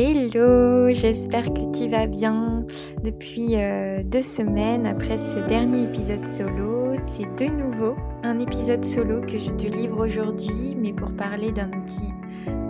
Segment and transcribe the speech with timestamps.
[0.00, 2.64] Hello, j'espère que tu vas bien.
[3.02, 9.22] Depuis euh, deux semaines après ce dernier épisode solo, c'est de nouveau un épisode solo
[9.22, 12.12] que je te livre aujourd'hui, mais pour parler d'un outil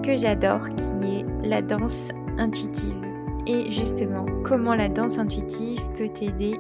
[0.03, 2.09] que j'adore qui est la danse
[2.39, 2.97] intuitive.
[3.47, 6.59] Et justement, comment la danse intuitive peut t'aider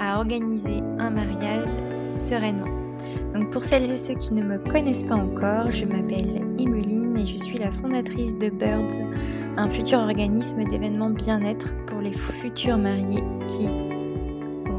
[0.00, 1.68] à organiser un mariage
[2.10, 2.74] sereinement.
[3.34, 6.45] Donc pour celles et ceux qui ne me connaissent pas encore, je m'appelle
[7.26, 9.02] je suis la fondatrice de Birds,
[9.56, 13.68] un futur organisme d'événements bien-être pour les futurs mariés qui,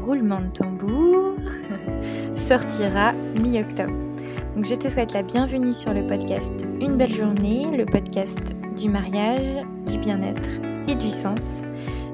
[0.06, 1.34] roulement de tambour,
[2.34, 3.92] sortira mi-octobre.
[4.62, 8.40] Je te souhaite la bienvenue sur le podcast Une belle journée, le podcast
[8.76, 10.48] du mariage, du bien-être
[10.88, 11.64] et du sens.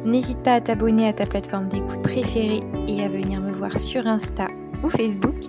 [0.05, 4.07] N'hésite pas à t'abonner à ta plateforme d'écoute préférée et à venir me voir sur
[4.07, 4.49] Insta
[4.83, 5.47] ou Facebook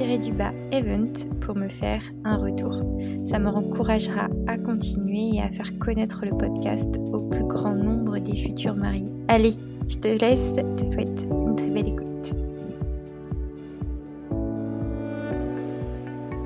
[0.00, 2.82] birds-event pour me faire un retour.
[3.24, 8.18] Ça me encouragera à continuer et à faire connaître le podcast au plus grand nombre
[8.18, 9.12] des futurs maris.
[9.28, 9.54] Allez,
[9.88, 12.08] je te laisse, je te souhaite une très belle écoute.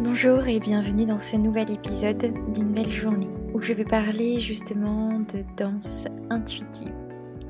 [0.03, 5.21] Bonjour et bienvenue dans ce nouvel épisode d'une belle journée où je vais parler justement
[5.21, 6.93] de danse intuitive.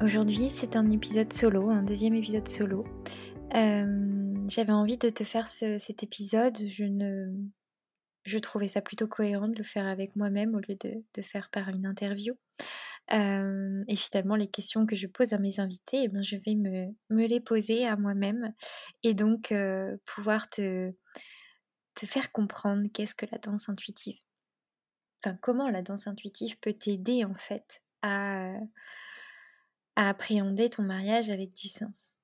[0.03, 2.85] Aujourd'hui c'est un épisode solo, un deuxième épisode solo.
[3.55, 4.16] Euh,
[4.49, 6.57] j'avais envie de te faire cet épisode.
[6.67, 7.33] Je ne,
[8.25, 11.69] je trouvais ça plutôt cohérent de le faire avec moi-même au lieu de, faire par
[11.69, 12.35] une interview.
[13.11, 16.89] et finalement, les questions que je pose à mes invités, eh bien, je vais me,
[17.11, 18.53] me, les poser à moi-même
[19.03, 19.55] et donc
[20.05, 20.93] pouvoir te,
[21.95, 24.19] te faire comprendre qu'est-ce que la danse intuitive.
[25.25, 28.53] Enfin, comment la danse intuitive peut t'aider en fait à,
[29.97, 32.17] à appréhender ton mariage avec du sens.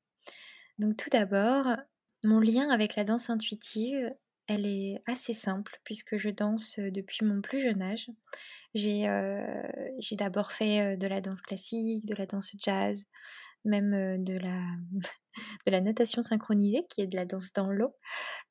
[0.79, 1.77] Donc tout d'abord,
[2.25, 4.13] mon lien avec la danse intuitive,
[4.47, 8.11] elle est assez simple puisque je danse depuis mon plus jeune âge.
[8.75, 9.07] J'ai
[10.13, 13.05] d'abord fait de la danse classique, de la danse jazz,
[13.65, 14.63] même de, la,
[15.67, 17.95] de la natation synchronisée qui est de la danse dans l'eau.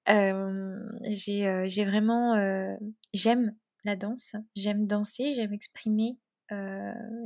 [0.07, 2.77] J'ai vraiment...
[3.13, 6.17] j'aime la danse, j'aime danser, j'aime exprimer,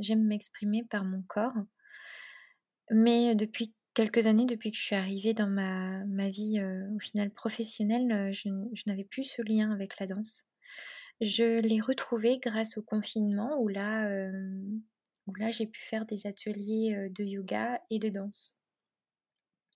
[0.00, 1.56] j'aime m'exprimer par mon corps.
[2.90, 6.62] Mais depuis quelques années depuis que je suis arrivée dans ma, vie
[6.94, 8.50] au final professionnelle, je,
[8.86, 10.44] n'avais plus ce lien avec la danse.
[11.22, 14.06] Je l'ai retrouvé grâce au confinement où là,
[15.26, 18.54] où là j'ai pu faire des ateliers de yoga et de danse.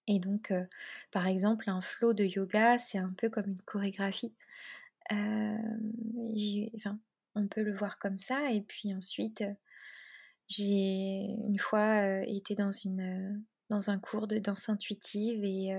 [0.06, 0.52] Et donc,
[1.12, 4.34] par exemple, un flow de yoga, c'est un peu comme une chorégraphie.
[5.10, 6.98] enfin,
[7.34, 8.52] on peut le voir comme ça.
[8.52, 9.42] Et puis ensuite,
[10.46, 15.72] j'ai une fois été dans une dans un cours de danse intuitive et,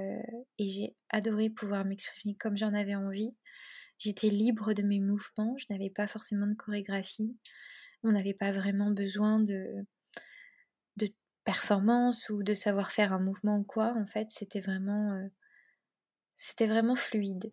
[0.57, 3.35] j'ai adoré pouvoir m'exprimer comme j'en avais envie.
[3.99, 7.37] J'étais libre de mes mouvements, je n'avais pas forcément de chorégraphie.
[8.03, 9.85] On n'avait pas vraiment besoin de,
[11.43, 13.95] performance ou de savoir faire un mouvement ou quoi.
[13.97, 15.27] En fait, c'était vraiment,
[16.37, 17.51] c'était vraiment fluide.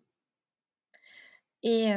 [1.63, 1.87] Et,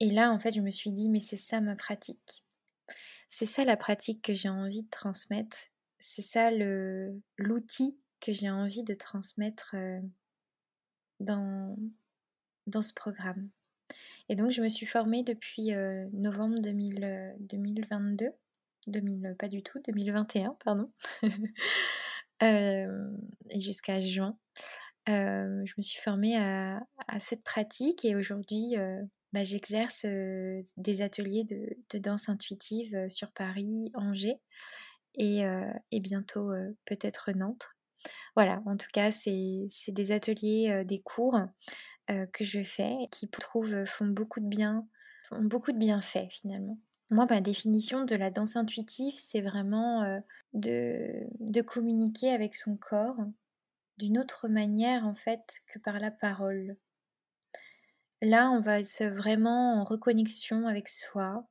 [0.00, 2.44] et là, en fait, je me suis dit, mais c'est ça ma pratique.
[3.28, 5.58] C'est ça la pratique que j'ai envie de transmettre
[5.98, 6.50] c'est ça
[7.38, 9.74] l'outil que j'ai envie de transmettre
[11.20, 11.76] dans,
[12.66, 13.48] dans ce programme.
[14.28, 15.70] Et donc, je me suis formée depuis
[16.12, 18.30] novembre 2022,
[18.86, 20.90] 2000, pas du tout, 2021, pardon,
[22.42, 24.36] et jusqu'à juin.
[25.06, 26.80] je me suis formée à,
[27.20, 28.76] cette pratique et aujourd'hui,
[29.32, 34.40] bah, j'exerce des ateliers de, danse intuitive sur Paris, Angers
[35.18, 36.52] et, bientôt
[36.86, 37.68] peut-être Nantes.
[38.36, 41.40] Voilà, en tout cas, c'est des ateliers, des cours
[42.08, 44.86] que je fais qui, je trouve, font beaucoup de bien,
[45.28, 46.78] font beaucoup de bienfaits finalement.
[47.10, 53.18] Moi, ma définition de la danse intuitive, c'est vraiment de, de communiquer avec son corps
[53.98, 56.76] d'une autre manière en fait que par la parole.
[58.22, 61.46] Là, on va être vraiment en reconnexion avec soi,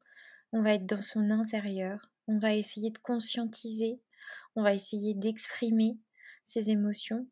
[0.52, 4.00] on va être dans son intérieur, on va essayer de conscientiser,
[4.56, 5.98] on va essayer d'exprimer
[6.44, 7.28] ses émotions.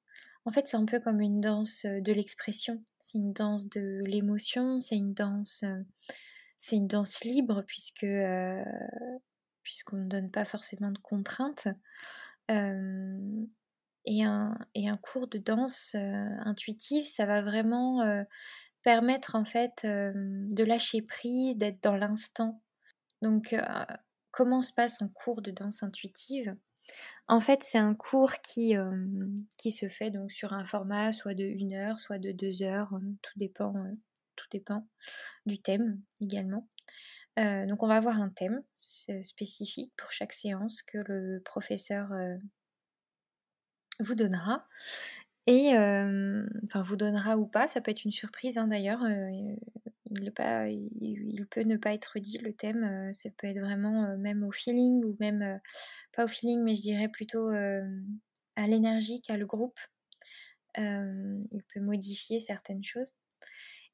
[0.46, 4.80] En fait, c'est un peu comme une danse de l'expression, c'est une danse de l'émotion,
[4.80, 5.64] c'est une danse
[6.60, 8.08] c'est une danse libre puisque
[9.64, 11.68] puisqu'on ne donne pas forcément de contraintes.
[12.50, 18.04] et, un, et un cours de danse intuitive, ça va vraiment
[18.84, 22.62] permettre en fait de lâcher prise, d'être dans l'instant.
[23.22, 23.56] Donc
[24.36, 26.54] comment se passe un cours de danse intuitive
[27.30, 28.76] En fait, c'est un cours qui,
[29.58, 32.90] qui se fait donc sur un format soit de 1 heure, soit de 2 heures,
[33.22, 33.74] tout dépend,
[34.36, 34.86] tout dépend
[35.46, 36.68] du thème également.
[37.38, 38.62] donc on va avoir un thème
[39.24, 42.10] spécifique pour chaque séance que le professeur
[44.02, 44.68] vous donnera.
[45.48, 45.70] Et
[46.66, 49.02] enfin vous donnera ou pas, ça peut être une surprise hein, d'ailleurs.
[50.12, 54.44] Il, pas, il, peut ne pas être dit le thème, ça peut être vraiment même
[54.44, 55.60] au feeling ou même
[56.14, 59.80] pas au feeling, mais je dirais plutôt à l'énergie qu'a le groupe.
[60.78, 63.14] il peut modifier certaines choses.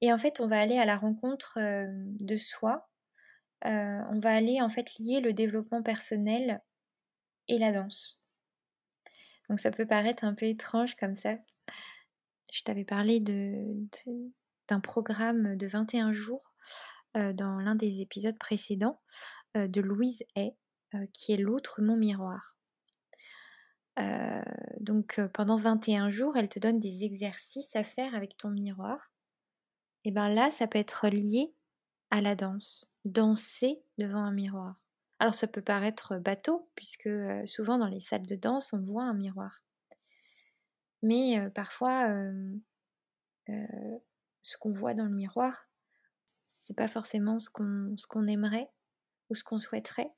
[0.02, 2.90] Et en fait, on va aller à la rencontre de soi.
[3.64, 6.62] on va aller en fait lier le développement personnel
[7.48, 8.22] et la danse.
[9.50, 11.36] Donc ça peut paraître un peu étrange comme ça.
[12.54, 13.20] Je t'avais parlé
[14.72, 16.54] d'un programme de 21 jours
[17.14, 19.02] dans l'un des épisodes précédents
[19.54, 20.56] de Louise Hay,
[21.14, 22.56] qui est l'autre mon miroir.
[24.80, 29.12] donc pendant 21 jours, elle te donne des exercices à faire avec ton miroir.
[30.06, 31.54] Et bien là, ça peut être lié
[32.10, 32.90] à la danse.
[33.04, 34.80] Danser devant un miroir.
[35.20, 37.10] Alors ça peut paraître bateau, puisque
[37.46, 39.64] souvent dans les salles de danse, on voit un miroir.
[41.04, 42.32] Mais parfois,
[44.42, 45.68] ce qu'on voit dans le miroir,
[46.48, 48.70] c'est pas forcément ce qu'on ce qu'on aimerait
[49.30, 50.12] ou ce qu'on souhaiterait.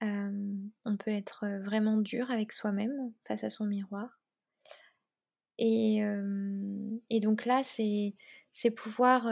[0.00, 4.20] on peut être vraiment dur avec soi-même face à son miroir.
[5.58, 6.02] Et,
[7.10, 9.28] et donc là, c'est pouvoir,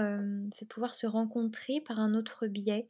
[0.70, 2.88] pouvoir se rencontrer par un autre biais,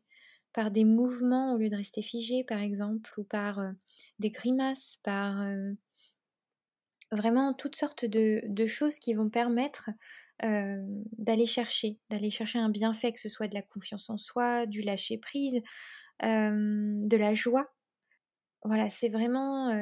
[0.52, 3.60] par des mouvements au lieu de rester figé par exemple, ou par
[4.18, 5.42] des grimaces, par
[7.12, 9.90] vraiment toutes sortes de, choses qui vont permettre
[10.42, 14.82] d'aller chercher, d'aller chercher un bienfait, que ce soit de la confiance en soi, du
[14.82, 15.60] lâcher prise,
[16.20, 17.72] de la joie.
[18.64, 19.74] Voilà, c'est vraiment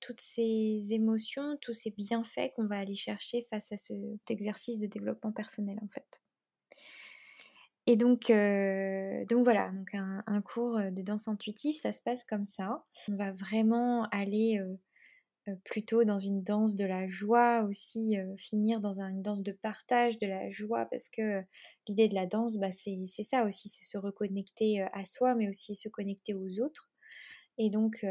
[0.00, 4.86] toutes ces émotions, tous ces bienfaits qu'on va aller chercher face à cet exercice de
[4.86, 6.22] développement personnel en fait.
[7.88, 8.32] Et donc,
[9.28, 12.84] donc voilà, donc un, cours de danse intuitive, ça se passe comme ça.
[13.08, 14.60] On va vraiment aller
[15.64, 20.26] plutôt dans une danse de la joie aussi, finir dans une danse de partage de
[20.26, 21.42] la joie, parce que
[21.88, 25.76] l'idée de la danse, bah, c'est ça aussi, c'est se reconnecter à soi, mais aussi
[25.76, 26.90] se connecter aux autres.
[27.58, 28.04] Et donc,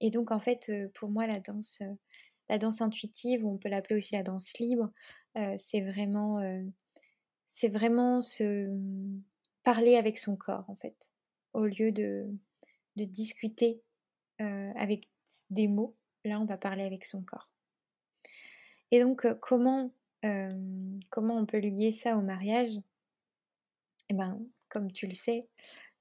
[0.00, 1.82] et donc en fait, pour moi, la danse,
[2.48, 4.90] la danse intuitive, on peut l'appeler aussi la danse libre,
[5.56, 6.40] c'est vraiment
[7.62, 8.68] vraiment se
[9.62, 11.12] parler avec son corps en fait,
[11.52, 12.26] au lieu de,
[12.96, 13.82] de discuter
[14.38, 15.08] avec
[15.50, 15.96] des mots.
[16.24, 17.48] Là, on va parler avec son corps.
[18.90, 19.90] Et donc, comment,
[21.10, 22.80] comment on peut lier ça au mariage?
[24.08, 24.38] Eh bien,
[24.68, 25.48] comme tu le sais,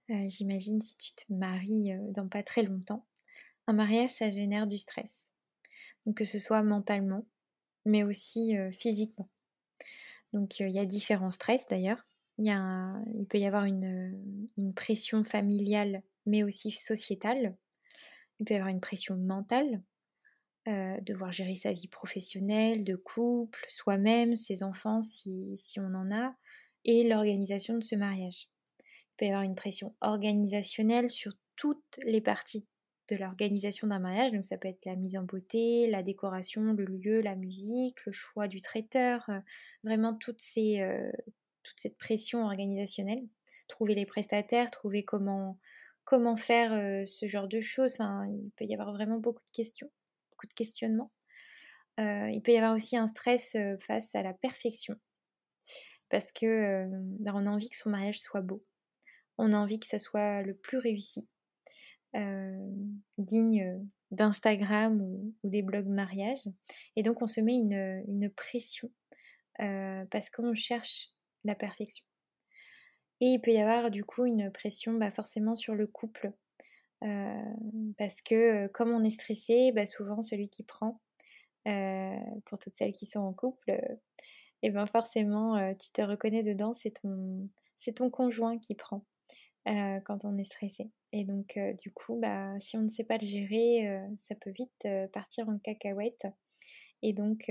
[0.10, 3.06] j'imagine si tu te maries dans pas très longtemps,
[3.68, 5.32] un mariage, ça génère du stress.
[6.16, 7.26] Que ce soit mentalement,
[7.86, 9.30] mais aussi physiquement.
[10.34, 12.02] Donc il y a différents stress d'ailleurs.
[12.40, 14.46] Il, il peut y avoir une,
[14.76, 17.56] pression familiale mais aussi sociétale.
[18.40, 19.82] Il peut y avoir une pression mentale,
[20.66, 26.34] devoir gérer sa vie professionnelle, de couple, soi-même, ses enfants si, on en a,
[26.86, 28.50] et l'organisation de ce mariage.
[28.80, 32.66] Il peut y avoir une pression organisationnelle sur toutes les parties
[33.10, 34.32] de l'organisation d'un mariage.
[34.32, 38.12] Donc ça peut être la mise en beauté, la décoration, le lieu, la musique, le
[38.12, 39.40] choix du traiteur, euh,
[39.84, 41.12] vraiment euh,
[41.64, 43.24] toute cette pression organisationnelle.
[43.68, 45.58] Trouver les prestataires, trouver comment,
[46.04, 47.98] comment faire euh, ce genre de choses.
[48.00, 49.90] il peut y avoir vraiment beaucoup de questions,
[50.48, 51.12] de questionnements.
[51.98, 54.96] il peut y avoir aussi un stress face à la perfection.
[56.10, 56.88] Parce que
[57.20, 58.64] ben, on a envie que son mariage soit beau.
[59.38, 61.28] On a envie que ça soit le plus réussi
[62.16, 62.72] euh,
[63.18, 66.48] digne d'Instagram ou, des blogs mariage.
[66.96, 68.92] Et donc on se met une, pression
[69.62, 71.10] euh, parce qu'on cherche
[71.44, 72.06] la perfection.
[73.20, 76.34] Et il peut y avoir du coup une pression bah, forcément sur le couple.
[77.04, 77.54] Euh,
[77.98, 81.02] parce que comme on est stressé, bah, souvent celui qui prend,
[82.46, 83.80] pour toutes celles qui sont en couple,
[84.64, 89.06] et ben forcément tu te reconnais dedans, c'est ton, c'est ton conjoint qui prend.
[89.70, 90.92] Euh, quand on est stressé.
[91.14, 94.36] Et donc, euh, du coup, bah, si on ne sait pas le gérer, euh, ça
[94.36, 96.28] peut vite partir en cacahuète.
[97.02, 97.50] Et donc,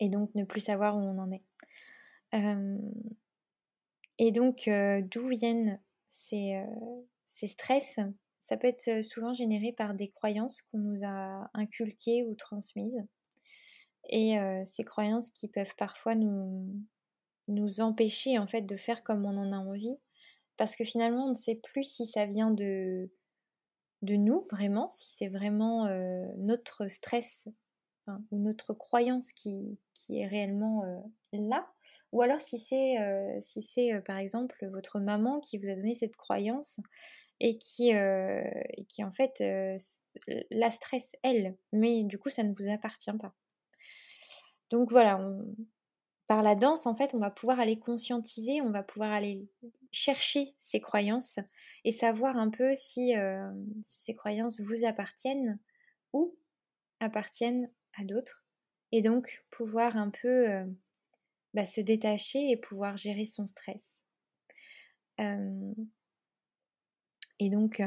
[0.00, 1.44] et donc, ne plus savoir où on en est.
[4.18, 4.68] et donc,
[5.10, 5.80] d'où viennent
[6.14, 6.64] ces,
[7.24, 7.98] stress
[8.40, 13.04] Ça peut être souvent généré par des croyances qu'on nous a inculquées ou transmises.
[14.10, 16.74] Et ces croyances qui peuvent parfois nous,
[17.48, 19.96] nous empêcher en fait de faire comme on en a envie
[20.56, 23.10] parce que finalement, on ne sait plus si ça vient de,
[24.02, 25.88] de nous vraiment, si c'est vraiment
[26.36, 27.48] notre stress
[28.30, 30.82] ou notre croyance qui, qui est réellement
[31.32, 31.66] là,
[32.12, 32.96] Ou alors si c'est
[33.40, 36.78] si c'est par exemple votre maman qui vous a donné cette croyance
[37.40, 37.92] et qui,
[38.88, 39.42] qui en fait
[40.50, 43.34] la stresse elle, mais du coup ça ne vous appartient pas.
[44.70, 45.20] Donc voilà,
[46.26, 49.46] par la danse, en fait, on va pouvoir aller conscientiser, on va pouvoir aller
[49.92, 51.38] chercher ces croyances
[51.84, 53.14] et savoir un peu si,
[53.82, 55.58] ces croyances vous appartiennent
[56.12, 56.36] ou
[57.00, 58.44] appartiennent à d'autres.
[58.92, 60.48] Et donc pouvoir un peu
[61.54, 64.04] bah, se détacher et pouvoir gérer son stress.
[65.18, 65.74] et
[67.50, 67.82] donc,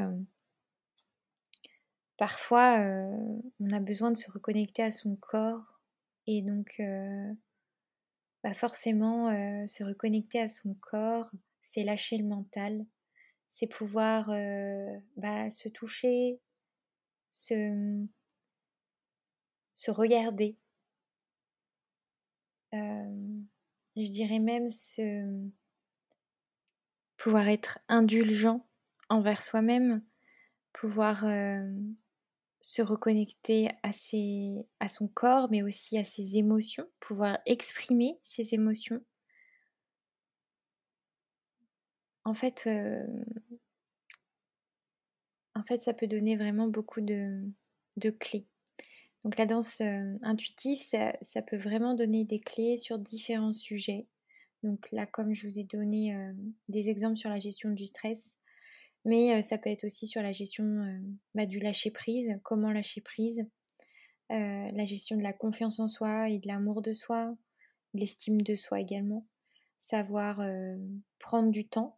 [2.16, 2.78] parfois,
[3.60, 5.80] on a besoin de se reconnecter à son corps
[6.26, 6.80] et donc
[8.44, 9.30] bah forcément,
[9.66, 12.86] se reconnecter à son corps, c'est lâcher le mental,
[13.48, 14.28] c'est pouvoir
[15.16, 16.40] bah, se toucher,
[17.30, 18.06] se,
[19.78, 20.56] se regarder.
[22.72, 25.24] je dirais même se
[27.16, 28.66] pouvoir être indulgent
[29.08, 30.02] envers soi-même,
[30.72, 31.24] pouvoir
[32.60, 33.90] se reconnecter à,
[34.80, 39.00] à son corps, mais aussi à ses émotions, pouvoir exprimer ses émotions.
[42.24, 42.68] En fait,
[45.54, 47.48] en fait, ça peut donner vraiment beaucoup de,
[48.18, 48.48] clés.
[49.24, 54.06] Donc la danse euh, intuitive, ça, peut vraiment donner des clés sur différents sujets.
[54.62, 56.32] Donc là, comme je vous ai donné euh,
[56.68, 58.36] des exemples sur la gestion du stress,
[59.04, 61.00] mais ça peut être aussi sur la gestion
[61.34, 63.46] bah, du lâcher prise, comment lâcher prise,
[64.28, 67.34] la gestion de la confiance en soi et de l'amour de soi,
[67.94, 69.24] l'estime de soi également,
[69.78, 70.42] savoir
[71.20, 71.96] prendre du temps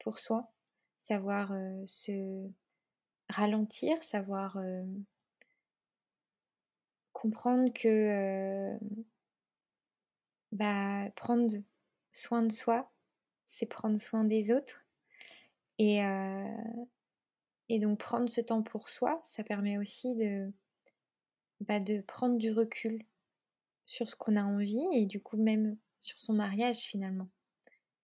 [0.00, 0.52] pour soi,
[0.98, 1.54] savoir
[1.86, 2.50] se
[3.30, 4.58] ralentir, savoir
[7.26, 8.78] comprendre que
[10.52, 11.52] bah, prendre
[12.12, 12.92] soin de soi,
[13.46, 14.84] c'est prendre soin des autres
[15.78, 15.98] et,
[17.68, 20.52] et donc prendre ce temps pour soi, ça permet aussi de,
[21.60, 23.04] bah, de prendre du recul
[23.86, 27.28] sur ce qu'on a envie et du coup même sur son mariage finalement.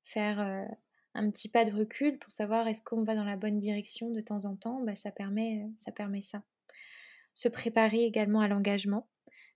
[0.02, 0.67] Faire
[1.14, 4.21] un petit pas de recul pour savoir est-ce qu'on va dans la bonne direction de
[4.21, 6.43] temps en temps, bah, ça, permet, ça permet ça.
[7.35, 9.07] Se préparer également à l'engagement,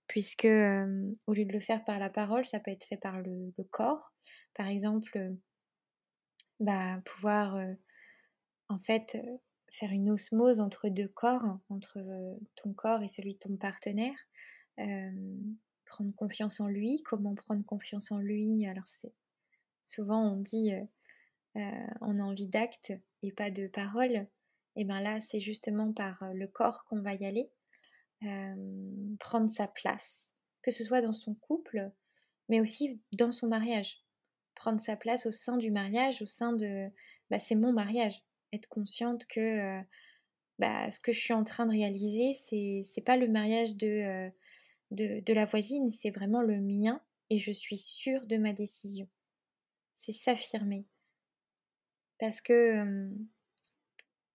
[0.09, 3.53] puisque au lieu de le faire par la parole, ça peut être fait par le,
[3.71, 4.15] corps.
[4.55, 5.35] Par exemple,
[6.61, 7.59] bah, pouvoir
[8.69, 9.17] en fait,
[9.71, 11.99] faire une osmose entre deux corps, entre
[12.57, 14.19] ton corps et celui de ton partenaire.
[15.85, 17.03] prendre confiance en lui.
[17.05, 18.67] Comment prendre confiance en lui?
[18.67, 19.13] Alors, c'est
[19.83, 20.73] souvent on dit
[21.55, 24.27] on a envie d'actes et pas de paroles.
[24.77, 27.51] Et bien là, c'est justement par le corps qu'on va y aller.
[29.19, 31.91] Prendre sa place, que ce soit dans son couple,
[32.49, 34.05] mais aussi dans son mariage.
[34.55, 36.89] Prendre sa place au sein du mariage, au sein de.
[37.31, 39.81] Bah, c'est mon mariage être consciente que
[40.59, 44.31] bah, ce que je suis en train de réaliser, c'est c'est pas le mariage de,
[44.91, 49.09] de, de, la voisine, c'est vraiment le mien et je suis sûre de ma décision.
[49.95, 50.87] C'est s'affirmer.
[52.19, 53.11] Parce que,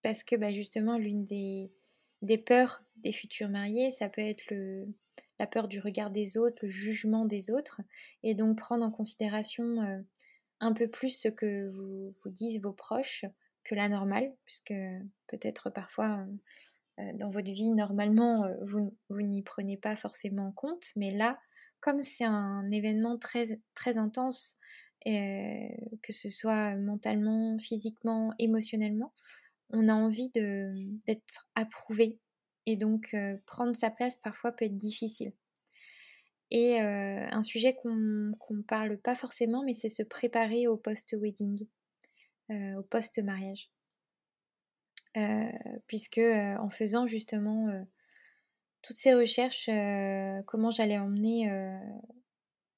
[0.02, 1.72] parce que bah, justement, l'une des,
[2.22, 4.54] des peurs des futurs mariés, ça peut être
[5.40, 7.82] la peur du regard des autres, le jugement des autres,
[8.22, 10.04] et donc prendre en considération
[10.60, 13.26] un peu plus ce que vous, disent vos proches,
[13.64, 14.74] que la normale, puisque
[15.28, 16.26] peut-être parfois
[17.00, 18.56] euh, dans votre vie, normalement, euh,
[19.10, 21.40] vous, n'y prenez pas forcément compte, mais là,
[21.80, 23.58] comme c'est un événement très,
[23.98, 24.58] intense,
[25.08, 25.68] euh,
[26.04, 29.14] que ce soit mentalement, physiquement, émotionnellement,
[29.74, 32.20] on a envie d'être approuvé.
[32.66, 35.34] Et donc, prendre sa place parfois peut être difficile.
[36.52, 41.66] Et un sujet qu'on ne parle pas forcément, mais c'est se préparer au post-wedding.
[42.52, 43.70] Euh, au post-mariage.
[45.16, 45.52] Euh,
[45.88, 47.68] puisque euh, en faisant justement
[48.82, 49.70] toutes ces recherches,
[50.48, 51.50] comment j'allais emmener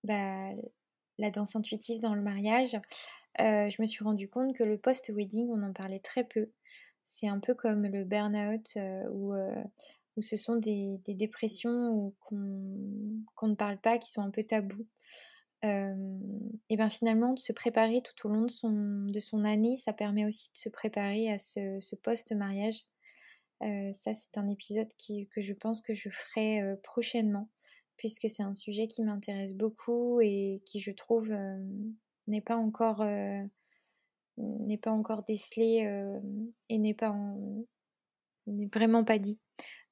[0.04, 0.50] bah,
[1.18, 2.78] la danse intuitive dans le mariage,
[3.40, 6.50] je me suis rendu compte que le post-wedding, on en parlait très peu.
[7.04, 8.78] C'est un peu comme le burn-out
[9.12, 9.34] où,
[10.16, 14.88] où, ce sont des, dépressions qu'on ne parle pas, qui sont un peu tabous
[15.64, 19.94] et bien finalement de se préparer tout au long de son, de son année, ça
[19.94, 22.82] permet aussi de se préparer à ce, post-mariage.
[23.62, 27.50] ça c'est un épisode qui, que je pense que je ferai prochainement,
[27.96, 31.34] puisque c'est un sujet qui m'intéresse beaucoup et qui je trouve
[32.28, 33.04] n'est pas encore
[34.38, 35.88] n'est pas encore décelé
[36.70, 37.16] et n'est pas
[38.48, 39.40] n'est vraiment pas dit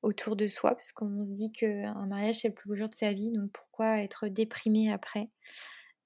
[0.02, 2.96] autour de soi, parce qu'on se dit qu'un mariage c'est le plus beau jour de
[2.96, 5.30] sa vie, donc pourquoi être déprimé après?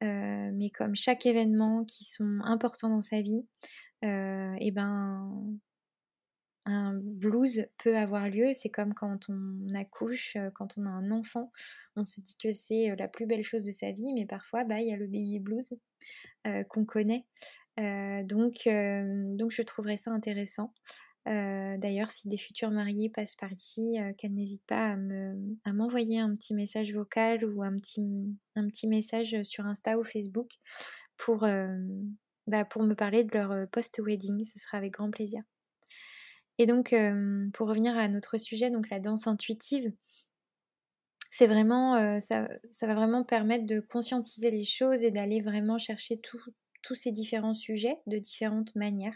[0.01, 3.45] Mais comme chaque événement qui sont importants dans sa vie,
[4.03, 5.57] et ben
[6.65, 8.51] un blues peut avoir lieu.
[8.53, 11.51] C'est comme quand on accouche, quand on a un enfant,
[11.95, 14.81] on se dit que c'est la plus belle chose de sa vie, mais parfois, bah,
[14.81, 15.73] il y a le baby blues
[16.69, 17.25] qu'on connaît.
[17.77, 20.73] donc, je trouverais ça intéressant.
[21.25, 24.95] D'ailleurs, si des futurs mariés passent par ici, qu'elles n'hésitent pas
[25.65, 28.01] à, m'envoyer un petit message vocal ou un petit,
[28.55, 30.49] un petit message sur Insta ou Facebook
[31.17, 31.47] pour,
[32.47, 34.45] bah, pour me parler de leur post-wedding.
[34.45, 35.43] Ce sera avec grand plaisir.
[36.57, 36.95] Et donc,
[37.53, 39.91] pour revenir à notre sujet, donc la danse intuitive,
[41.29, 46.19] c'est vraiment, ça, ça, va vraiment permettre de conscientiser les choses et d'aller vraiment chercher
[46.21, 49.15] tous ces différents sujets de différentes manières.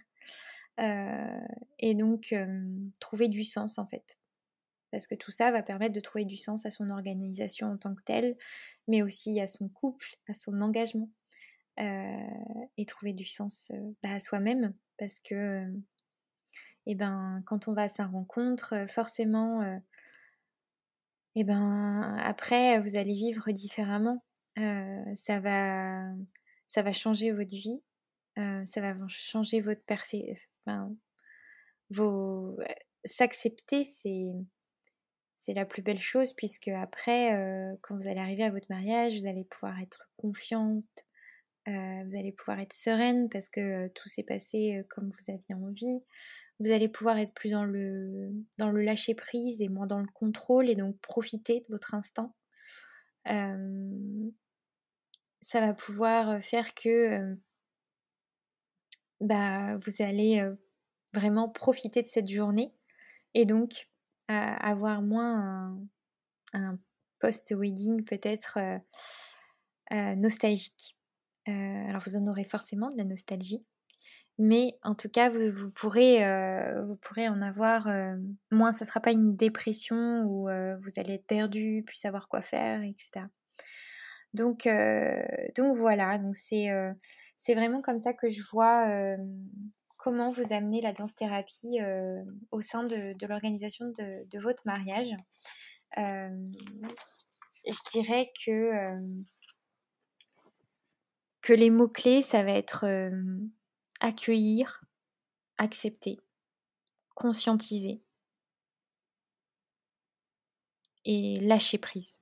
[0.77, 2.35] et donc,
[2.99, 4.17] trouver du sens en fait.
[4.91, 7.95] Parce que tout ça va permettre de trouver du sens à son organisation en tant
[7.95, 8.35] que telle,
[8.87, 11.09] mais aussi à son couple, à son engagement.
[11.77, 13.71] et trouver du sens
[14.03, 15.65] bah, à soi-même, parce que
[16.89, 19.61] et ben quand on va à sa rencontre, forcément,
[21.35, 24.23] et ben après vous allez vivre différemment.
[24.57, 26.03] ça va,
[26.67, 27.83] ça va changer votre vie,
[28.35, 30.33] ça va changer votre parfait,
[30.65, 30.91] enfin,
[31.91, 32.57] vos
[33.05, 34.31] s'accepter, c'est
[35.35, 39.27] c'est la plus belle chose puisque après, quand vous allez arriver à votre mariage, vous
[39.27, 41.05] allez pouvoir être confiante,
[41.67, 46.03] vous allez pouvoir être sereine parce que tout s'est passé comme vous aviez envie
[46.59, 50.75] vous allez pouvoir être plus dans le, lâcher prise et moins dans le contrôle et
[50.75, 52.35] donc profiter de votre instant.
[53.25, 53.35] ça
[55.53, 57.37] va pouvoir faire que
[59.21, 60.45] bah, vous allez
[61.13, 62.73] vraiment profiter de cette journée
[63.33, 63.89] et donc
[64.27, 65.79] avoir moins
[66.53, 66.77] un,
[67.19, 68.59] post-wedding peut-être
[69.91, 70.97] nostalgique.
[71.45, 73.65] alors vous en aurez forcément de la nostalgie,
[74.41, 78.15] mais en tout cas, vous, pourrez, euh, vous pourrez en avoir euh,
[78.51, 78.71] moins.
[78.71, 82.41] Ce ne sera pas une dépression où euh, vous allez être perdu, plus savoir quoi
[82.41, 83.25] faire, etc.
[84.33, 84.69] Donc,
[85.55, 86.67] donc voilà, donc c'est,
[87.35, 88.87] c'est vraiment comme ça que je vois
[89.97, 91.79] comment vous amener la danse-thérapie
[92.51, 95.09] au sein de, de l'organisation de, votre mariage.
[95.97, 98.71] je dirais que,
[101.41, 102.85] que les mots-clés, ça va être
[103.99, 104.83] accueillir,
[105.57, 106.19] accepter,
[107.15, 108.01] conscientiser
[111.05, 112.17] et lâcher prise.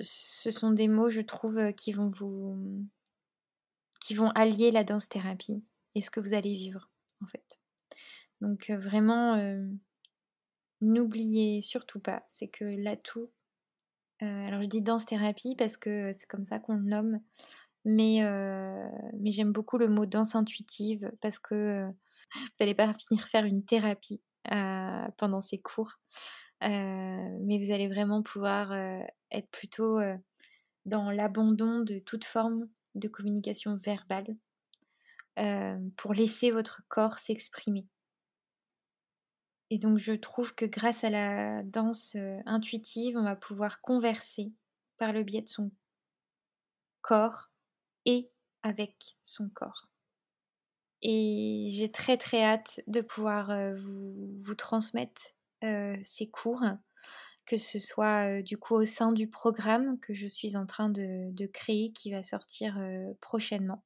[0.00, 2.86] Ce sont des mots, je trouve, qui vont vous
[4.00, 5.62] qui vont allier la danse thérapie
[5.94, 6.90] et ce que vous allez vivre
[7.22, 7.60] en fait.
[8.40, 9.36] Donc vraiment
[10.80, 13.30] n'oubliez surtout pas, c'est que l'atout
[14.20, 17.20] alors je dis danse thérapie parce que c'est comme ça qu'on le nomme
[17.88, 18.20] mais,
[19.18, 21.86] mais j'aime beaucoup le mot danse intuitive parce que
[22.34, 25.94] vous n'allez pas finir faire une thérapie pendant ces cours.
[26.60, 28.72] mais vous allez vraiment pouvoir
[29.30, 29.98] être plutôt
[30.84, 34.36] dans l'abandon de toute forme de communication verbale
[35.96, 37.86] pour laisser votre corps s'exprimer.
[39.70, 44.52] Et donc je trouve que grâce à la danse intuitive, on va pouvoir converser
[44.98, 45.70] par le biais de son
[47.00, 47.50] corps
[48.08, 48.30] et
[48.62, 49.90] avec son corps.
[51.02, 55.36] Et j'ai très très hâte de pouvoir vous, vous, transmettre
[56.02, 56.64] ces cours,
[57.46, 61.46] que ce soit du coup au sein du programme que je suis en train de,
[61.52, 62.80] créer qui va sortir
[63.20, 63.84] prochainement.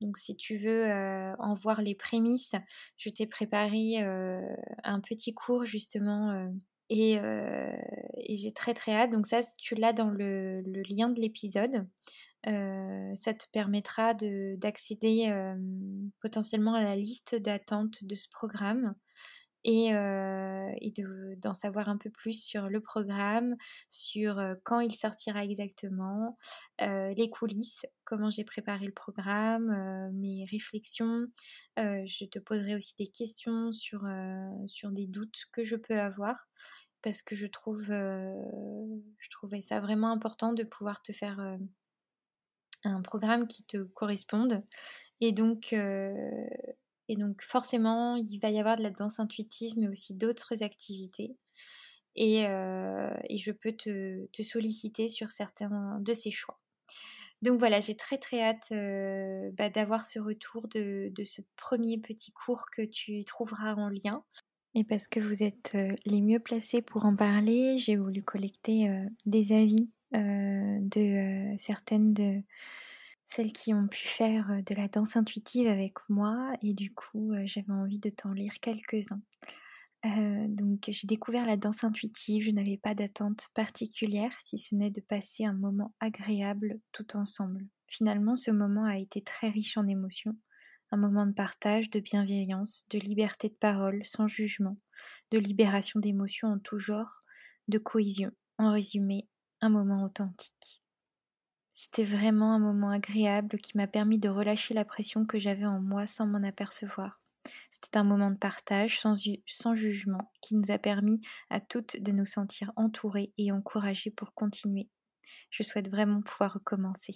[0.00, 0.90] Donc si tu veux
[1.38, 2.54] en voir les prémices,
[2.96, 6.48] je t'ai préparé un petit cours justement
[6.88, 7.18] et,
[8.30, 9.10] j'ai très très hâte.
[9.10, 11.86] Donc ça, tu l'as dans le lien de l'épisode
[12.44, 15.32] ça te permettra d'accéder
[16.20, 18.94] potentiellement à la liste d'attente de ce programme
[19.64, 19.92] et,
[21.38, 23.56] d'en savoir un peu plus sur le programme,
[23.88, 26.38] sur quand il sortira exactement,
[26.80, 31.26] les coulisses, comment j'ai préparé le programme, mes réflexions.
[31.76, 34.06] je te poserai aussi des questions sur,
[34.66, 36.48] sur des doutes que je peux avoir
[37.02, 41.58] parce que je trouve je trouvais ça vraiment important de pouvoir te faire
[42.84, 44.62] un programme qui te corresponde.
[45.20, 50.14] Et donc, et donc forcément, il va y avoir de la danse intuitive, mais aussi
[50.14, 51.36] d'autres activités.
[52.14, 56.58] Et, et, je peux te, te, solliciter sur certains de ces choix.
[57.42, 58.72] Donc voilà, j'ai très très hâte
[59.56, 64.24] bah, d'avoir ce retour de, de, ce premier petit cours que tu trouveras en lien.
[64.74, 68.90] Et parce que vous êtes les mieux placés pour en parler, j'ai voulu collecter
[69.24, 72.42] des avis de certaines de
[73.24, 77.72] celles qui ont pu faire de la danse intuitive avec moi et du coup j'avais
[77.72, 79.20] envie de t'en lire quelques-uns.
[80.04, 85.02] donc j'ai découvert la danse intuitive, je n'avais pas d'attente particulière si ce n'est de
[85.02, 87.66] passer un moment agréable tout ensemble.
[87.86, 90.36] Finalement ce moment a été très riche en émotions,
[90.90, 94.78] un moment de partage, de bienveillance, de liberté de parole sans jugement,
[95.30, 97.22] de libération d'émotions en tout genre,
[97.68, 98.32] de cohésion.
[98.60, 99.28] En résumé,
[99.60, 100.77] un moment authentique.
[101.80, 105.80] C'était vraiment un moment agréable qui m'a permis de relâcher la pression que j'avais en
[105.80, 107.20] moi sans m'en apercevoir.
[107.70, 109.14] C'était un moment de partage sans,
[109.76, 114.88] jugement qui nous a permis à toutes de nous sentir entourées et encouragées pour continuer.
[115.50, 117.14] Je souhaite vraiment pouvoir recommencer.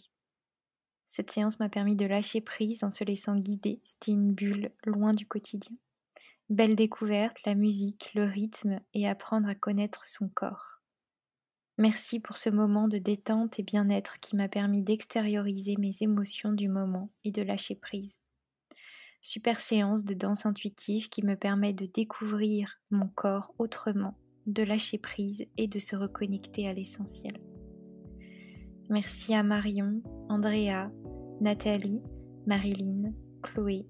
[1.06, 3.82] Cette séance m'a permis de lâcher prise en se laissant guider.
[3.84, 5.76] C'était une bulle loin du quotidien.
[6.50, 10.81] Belle découverte, la musique, le rythme et apprendre à connaître son corps.
[11.78, 16.68] Merci pour ce moment de détente et bien-être qui m'a permis d'extérioriser mes émotions du
[16.68, 18.20] moment et de lâcher prise.
[19.22, 24.98] Super séance de danse intuitive qui me permet de découvrir mon corps autrement, de lâcher
[24.98, 27.40] prise et de se reconnecter à l'essentiel.
[28.90, 30.90] Merci à Marion, Andrea,
[31.40, 32.02] Nathalie,
[32.46, 33.86] Marilyn, Chloé,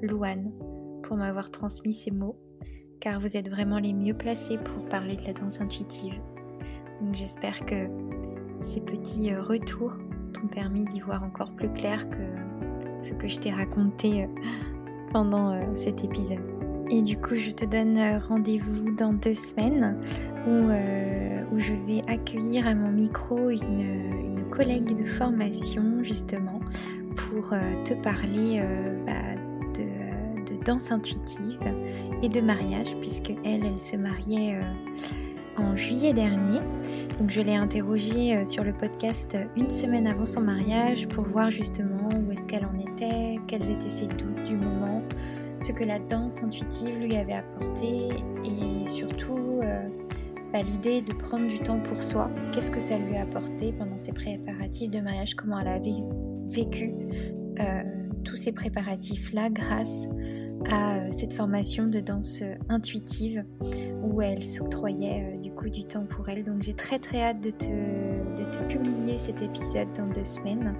[0.00, 0.52] Louane
[1.02, 2.40] pour m'avoir transmis ces mots,
[3.00, 6.20] car vous êtes vraiment les mieux placés pour parler de la danse intuitive.
[7.00, 7.86] Donc j'espère que
[8.60, 9.98] ces petits euh, retours
[10.32, 14.26] t'ont permis d'y voir encore plus clair que ce que je t'ai raconté euh,
[15.12, 16.42] pendant euh, cet épisode.
[16.90, 19.98] Et du coup, je te donne rendez-vous dans deux semaines
[20.46, 20.70] où,
[21.58, 26.60] je vais accueillir à mon micro une, une collègue de formation justement
[27.16, 27.50] pour
[27.84, 28.62] te parler
[29.06, 29.12] bah,
[29.74, 31.58] de, de, danse intuitive
[32.22, 34.60] et de mariage puisque elle, elle se mariait
[35.60, 36.60] en juillet dernier.
[37.18, 41.24] Donc je l'ai interrogée euh, sur le podcast euh, une semaine avant son mariage pour
[41.24, 45.02] voir justement où est-ce qu'elle en était, quels étaient ses doutes du moment,
[45.58, 48.08] ce que la danse intuitive lui avait apporté
[48.44, 49.88] et surtout euh,
[50.52, 52.30] bah, l'idée de prendre du temps pour soi.
[52.52, 56.02] Qu'est-ce que ça lui a apporté pendant ses préparatifs de mariage, comment elle avait
[56.46, 56.92] vécu
[58.24, 60.47] tous ces préparatifs-là grâce à
[61.10, 63.44] cette formation de danse intuitive
[64.02, 66.44] où elle s'octroyait euh, du coup du temps pour elle.
[66.44, 70.74] Donc j'ai très très hâte de te, de te publier cet épisode dans deux semaines.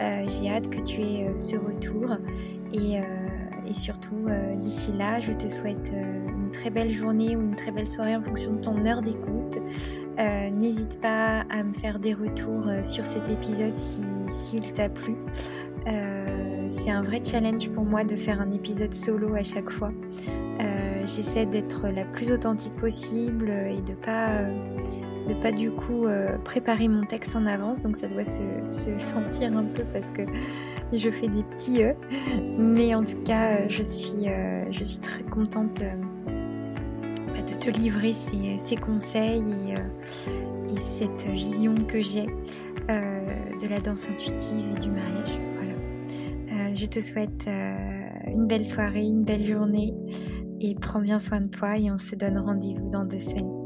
[0.00, 2.16] Euh, j'ai hâte que tu aies euh, ce retour
[2.72, 2.98] et,
[3.68, 7.86] et surtout d'ici là, je te souhaite une très belle journée ou une très belle
[7.86, 9.58] soirée en fonction de ton heure d'écoute.
[10.18, 15.14] N'hésite pas à me faire des retours sur cet épisode s'il si, t'a plu.
[16.68, 19.92] C'est un vrai challenge pour moi de faire un épisode solo à chaque fois.
[21.06, 24.40] J'essaie d'être la plus authentique possible et de pas,
[25.28, 27.82] de pas du coup euh, préparer mon texte en avance.
[27.82, 28.40] Donc ça doit se,
[28.98, 30.22] sentir un peu parce que
[30.92, 31.82] je fais des petits.
[32.58, 34.64] Mais en tout cas, je suis, euh,
[35.02, 35.82] très contente
[36.26, 42.26] bah, de te livrer ces, conseils et, cette vision que j'ai
[42.88, 45.53] de la danse intuitive et du mariage.
[46.74, 49.94] Je te souhaite une belle soirée, une belle journée
[50.60, 53.63] et prends bien soin de toi et on se donne rendez-vous dans deux semaines.